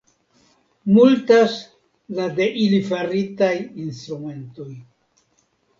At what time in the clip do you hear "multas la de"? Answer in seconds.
0.95-2.49